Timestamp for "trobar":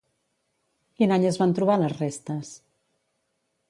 1.61-1.79